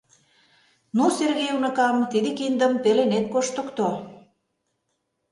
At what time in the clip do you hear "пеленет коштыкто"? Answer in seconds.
2.83-3.89